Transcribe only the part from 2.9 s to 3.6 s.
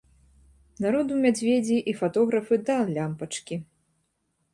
лямпачкі.